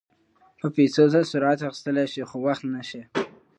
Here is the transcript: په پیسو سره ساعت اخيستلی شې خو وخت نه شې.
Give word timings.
په 0.59 0.67
پیسو 0.75 1.03
سره 1.11 1.23
ساعت 1.31 1.59
اخيستلی 1.69 2.05
شې 2.13 2.23
خو 2.29 2.37
وخت 2.45 2.63
نه 2.75 2.81
شې. 2.89 3.01